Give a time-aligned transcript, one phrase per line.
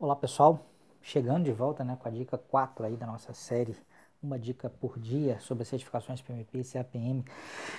[0.00, 0.64] Olá pessoal,
[1.02, 3.76] chegando de volta né, com a dica 4 aí da nossa série,
[4.22, 7.22] uma dica por dia sobre as certificações PMP e CAPM.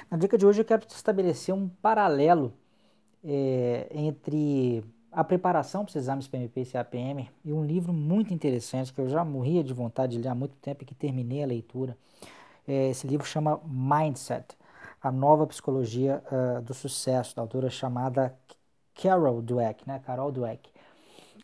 [0.08, 2.54] Na dica de hoje eu quero estabelecer um paralelo
[3.24, 8.94] é, entre a preparação para os exames PMP e CAPM e um livro muito interessante
[8.94, 11.48] que eu já morria de vontade de ler há muito tempo e que terminei a
[11.48, 11.98] leitura.
[12.68, 14.56] É, esse livro chama Mindset,
[15.02, 18.38] a nova psicologia uh, do sucesso, da autora chamada
[18.94, 20.70] Carol Dweck, né, Carol Dweck.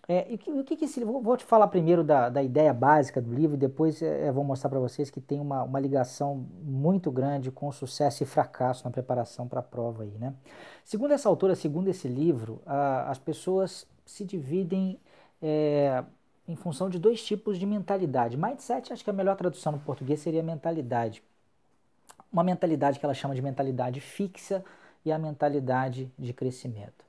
[0.10, 1.20] É, e o que, que esse livro.
[1.20, 4.70] Vou te falar primeiro da, da ideia básica do livro e depois é, vou mostrar
[4.70, 9.48] para vocês que tem uma, uma ligação muito grande com sucesso e fracasso na preparação
[9.48, 10.34] para a prova aí, né?
[10.86, 14.98] Segundo essa autora, segundo esse livro, a, as pessoas se dividem
[15.42, 16.02] é,
[16.48, 18.38] em função de dois tipos de mentalidade.
[18.38, 21.22] Mindset, acho que a melhor tradução no português seria mentalidade.
[22.32, 24.64] Uma mentalidade que ela chama de mentalidade fixa
[25.04, 27.07] e a mentalidade de crescimento.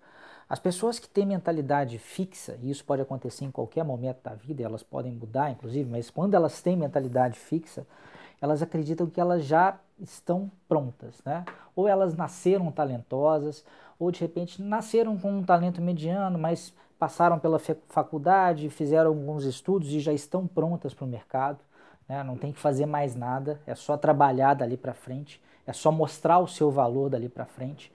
[0.48, 4.62] As pessoas que têm mentalidade fixa, e isso pode acontecer em qualquer momento da vida,
[4.62, 7.86] elas podem mudar, inclusive, mas quando elas têm mentalidade fixa,
[8.40, 11.44] elas acreditam que elas já estão prontas, né?
[11.76, 13.64] Ou elas nasceram talentosas,
[13.98, 19.92] ou de repente nasceram com um talento mediano, mas passaram pela faculdade, fizeram alguns estudos
[19.92, 21.58] e já estão prontas para o mercado.
[22.08, 22.22] Né?
[22.22, 26.38] Não tem que fazer mais nada, é só trabalhar dali para frente, é só mostrar
[26.38, 27.92] o seu valor dali para frente.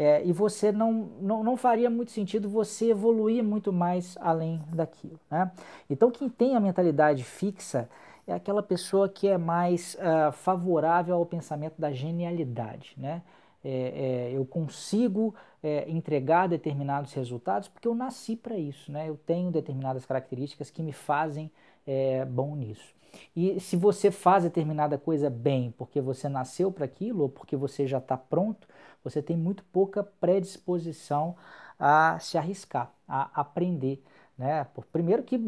[0.00, 5.20] É, e você não, não, não faria muito sentido você evoluir muito mais além daquilo.
[5.30, 5.52] Né?
[5.90, 7.86] Então, quem tem a mentalidade fixa
[8.26, 12.94] é aquela pessoa que é mais uh, favorável ao pensamento da genialidade.
[12.96, 13.20] Né?
[13.62, 19.06] É, é, eu consigo é, entregar determinados resultados porque eu nasci para isso, né?
[19.06, 21.52] eu tenho determinadas características que me fazem
[21.86, 22.94] é, bom nisso.
[23.34, 27.86] E se você faz determinada coisa bem porque você nasceu para aquilo ou porque você
[27.86, 28.66] já está pronto,
[29.02, 31.36] você tem muito pouca predisposição
[31.78, 34.02] a se arriscar, a aprender.
[34.36, 34.66] Né?
[34.92, 35.38] Primeiro que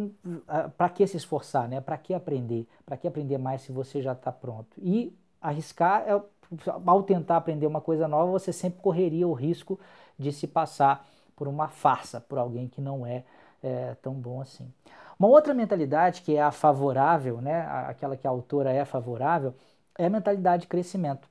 [0.77, 1.81] para que se esforçar, né?
[1.81, 2.67] Para que aprender?
[2.85, 4.77] Para que aprender mais se você já está pronto?
[4.79, 6.21] E arriscar é
[6.87, 9.81] ao tentar aprender uma coisa nova, você sempre correria o risco
[10.19, 13.25] de se passar por uma farsa, por alguém que não é,
[13.63, 14.71] é tão bom assim.
[15.19, 17.63] Uma outra mentalidade que é a favorável, né?
[17.89, 19.55] Aquela que a autora é favorável,
[19.99, 21.29] é a mentalidade de crescimento.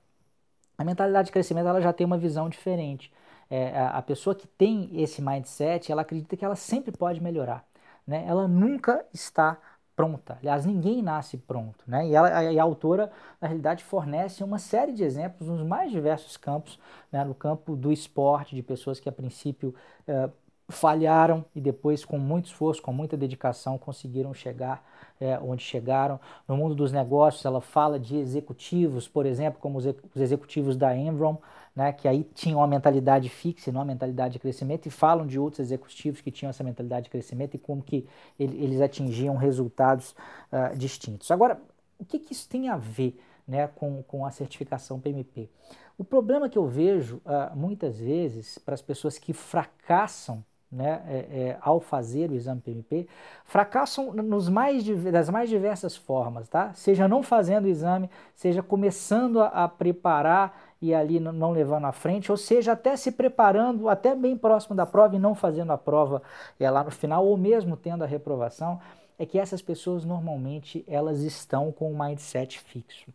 [0.77, 3.11] A mentalidade de crescimento ela já tem uma visão diferente.
[3.49, 7.65] É, a pessoa que tem esse mindset, ela acredita que ela sempre pode melhorar.
[8.07, 8.25] Né?
[8.27, 9.57] Ela nunca está
[9.95, 10.37] pronta.
[10.39, 11.83] Aliás, ninguém nasce pronto.
[11.85, 12.07] Né?
[12.07, 16.37] E, ela, e a autora, na realidade, fornece uma série de exemplos nos mais diversos
[16.37, 16.79] campos,
[17.11, 17.23] né?
[17.23, 19.75] no campo do esporte, de pessoas que a princípio
[20.07, 20.29] é,
[20.71, 24.83] falharam e depois, com muito esforço, com muita dedicação, conseguiram chegar
[25.21, 26.19] é, onde chegaram.
[26.47, 31.37] No mundo dos negócios, ela fala de executivos, por exemplo, como os, executivos da Enron,
[31.75, 35.25] né, que aí tinham uma mentalidade fixa e não uma mentalidade de crescimento, e falam
[35.25, 38.07] de outros executivos que tinham essa mentalidade de crescimento e como que
[38.39, 40.15] ele, eles atingiam resultados
[40.51, 41.29] uh, distintos.
[41.31, 41.61] Agora,
[41.99, 43.17] o que, que isso tem a ver
[43.47, 45.49] né, com, com a certificação PMP?
[45.97, 51.15] O problema que eu vejo uh, muitas vezes para as pessoas que fracassam né, é,
[51.15, 53.07] é, ao fazer o exame PMP,
[53.43, 56.73] fracassam nos mais, das mais diversas formas, tá?
[56.73, 61.91] Seja não fazendo o exame, seja começando a, a preparar e ali não levando à
[61.91, 65.77] frente, ou seja, até se preparando até bem próximo da prova e não fazendo a
[65.77, 66.23] prova
[66.59, 68.79] é, lá no final, ou mesmo tendo a reprovação,
[69.19, 73.13] é que essas pessoas normalmente elas estão com um mindset fixo,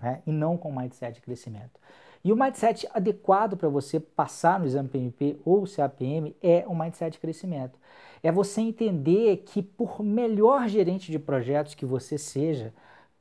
[0.00, 0.22] né?
[0.26, 1.78] E não com um mindset de crescimento.
[2.24, 7.12] E o mindset adequado para você passar no exame PMP ou CAPM é um mindset
[7.12, 7.78] de crescimento.
[8.22, 12.72] É você entender que por melhor gerente de projetos que você seja,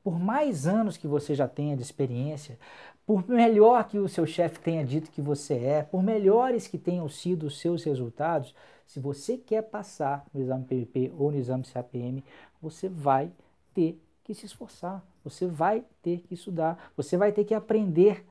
[0.03, 2.59] por mais anos que você já tenha de experiência,
[3.05, 7.09] por melhor que o seu chefe tenha dito que você é, por melhores que tenham
[7.09, 8.53] sido os seus resultados,
[8.85, 12.23] se você quer passar no exame PMP ou no exame CAPM,
[12.61, 13.31] você vai
[13.73, 18.23] ter que se esforçar, você vai ter que estudar, você vai ter que aprender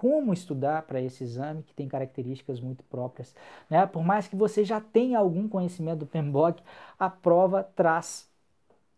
[0.00, 3.34] como estudar para esse exame, que tem características muito próprias.
[3.68, 3.84] Né?
[3.84, 6.62] Por mais que você já tenha algum conhecimento do PMBOK,
[6.98, 8.26] a prova traz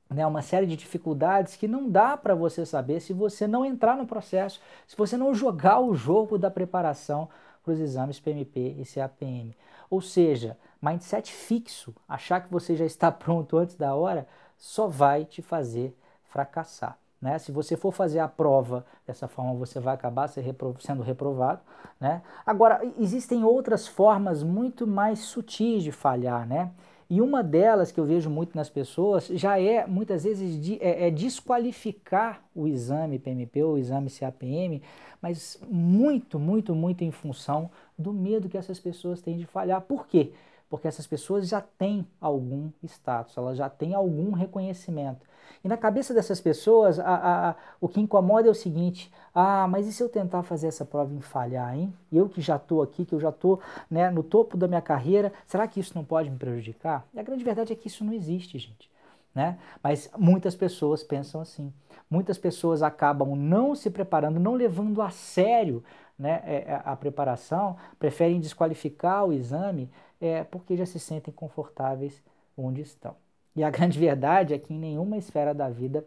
[0.09, 3.97] né, uma série de dificuldades que não dá para você saber se você não entrar
[3.97, 7.29] no processo, se você não jogar o jogo da preparação
[7.65, 9.57] para os exames PMP e CAPM.
[9.91, 14.25] Ou seja, mindset fixo, achar que você já está pronto antes da hora,
[14.57, 16.97] só vai te fazer fracassar.
[17.23, 17.39] Né?
[17.39, 21.61] Se você for fazer a prova dessa forma, você vai acabar sendo reprovado.
[22.01, 22.21] Né?
[22.45, 26.45] Agora, existem outras formas muito mais sutis de falhar.
[26.45, 26.73] Né?
[27.09, 31.07] E uma delas que eu vejo muito nas pessoas já é, muitas vezes, de, é,
[31.07, 34.83] é desqualificar o exame PMP ou o exame CAPM,
[35.21, 39.81] mas muito, muito, muito em função do medo que essas pessoas têm de falhar.
[39.83, 40.33] Por quê?
[40.73, 45.21] Porque essas pessoas já têm algum status, elas já têm algum reconhecimento.
[45.63, 49.69] E na cabeça dessas pessoas, a, a, a, o que incomoda é o seguinte: ah,
[49.69, 51.93] mas e se eu tentar fazer essa prova e falhar, hein?
[52.11, 53.61] Eu que já estou aqui, que eu já estou
[53.91, 57.07] né, no topo da minha carreira, será que isso não pode me prejudicar?
[57.13, 58.91] E a grande verdade é que isso não existe, gente.
[59.35, 59.59] Né?
[59.83, 61.71] Mas muitas pessoas pensam assim.
[62.09, 65.85] Muitas pessoas acabam não se preparando, não levando a sério
[66.19, 69.91] né, é, é, a preparação, preferem desqualificar o exame
[70.23, 72.23] é, porque já se sentem confortáveis
[72.57, 73.17] onde estão.
[73.57, 76.07] E a grande verdade é que em nenhuma esfera da vida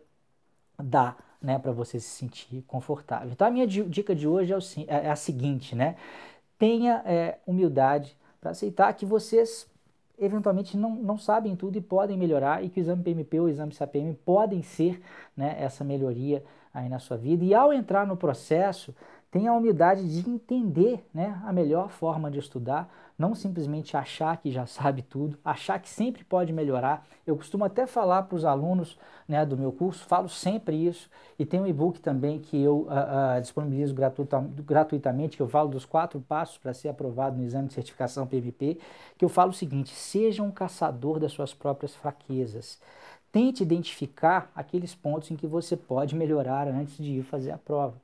[0.82, 3.30] dá né, para você se sentir confortável.
[3.32, 5.98] Então a minha dica de hoje é, o, é, é a seguinte, né?
[6.58, 9.68] Tenha é, humildade para aceitar que vocês
[10.18, 13.50] eventualmente não, não sabem tudo e podem melhorar e que o exame PMP ou o
[13.50, 15.02] exame CAPM podem ser
[15.36, 16.42] né, essa melhoria
[16.74, 17.44] aí na sua vida.
[17.44, 18.96] E ao entrar no processo,
[19.36, 22.90] tenha a humildade de entender né, a melhor forma de estudar,
[23.20, 27.06] não simplesmente achar que já sabe tudo, achar que sempre pode melhorar.
[27.28, 28.98] Eu costumo até falar para os alunos
[29.28, 33.38] né, do meu curso, falo sempre isso, e tem um e-book também que eu uh,
[33.38, 37.68] uh, disponibilizo gratuita, gratuitamente, que eu falo dos quatro passos para ser aprovado no exame
[37.68, 38.80] de certificação PVP,
[39.18, 42.80] que eu falo o seguinte, seja um caçador das suas próprias fraquezas.
[43.34, 47.96] Tente identificar aqueles pontos em que você pode melhorar antes de ir fazer a prova.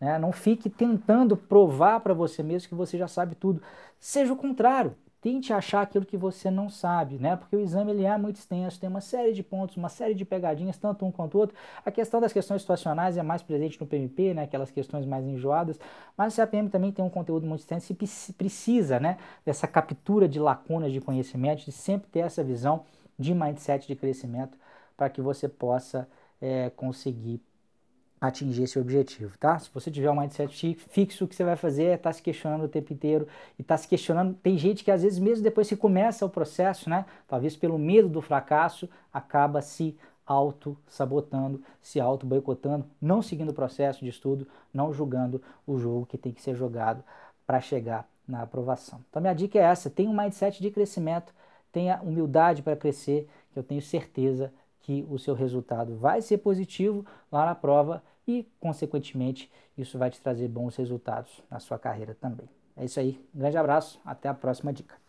[0.00, 0.18] Né?
[0.18, 3.62] Não fique tentando provar para você mesmo que você já sabe tudo.
[3.98, 4.96] Seja o contrário.
[5.20, 7.36] Tente achar aquilo que você não sabe, né?
[7.36, 10.24] Porque o exame ele é muito extenso, tem uma série de pontos, uma série de
[10.24, 11.54] pegadinhas, tanto um quanto o outro.
[11.84, 14.44] A questão das questões situacionais é mais presente no PMP, né?
[14.44, 15.78] Aquelas questões mais enjoadas,
[16.16, 19.18] mas o CAPM também tem um conteúdo muito extenso e precisa, né?
[19.44, 22.84] Dessa captura de lacunas de conhecimento, de sempre ter essa visão
[23.18, 24.56] de mindset de crescimento
[24.96, 26.08] para que você possa
[26.40, 27.42] é, conseguir
[28.20, 29.58] atingir esse objetivo, tá?
[29.58, 32.22] Se você tiver um mindset fixo, o que você vai fazer é estar tá se
[32.22, 33.26] questionando o tempo inteiro
[33.58, 34.34] e estar tá se questionando.
[34.34, 38.08] Tem gente que às vezes mesmo depois que começa o processo, né, talvez pelo medo
[38.08, 39.96] do fracasso, acaba se
[40.26, 46.30] auto-sabotando, se auto-boicotando, não seguindo o processo de estudo, não julgando o jogo que tem
[46.30, 47.02] que ser jogado
[47.46, 49.00] para chegar na aprovação.
[49.08, 51.34] Então minha dica é essa, tenha um mindset de crescimento,
[51.72, 57.04] tenha humildade para crescer, que eu tenho certeza que o seu resultado vai ser positivo
[57.30, 62.48] lá na prova e, consequentemente, isso vai te trazer bons resultados na sua carreira também.
[62.76, 64.99] É isso aí, um grande abraço, até a próxima dica.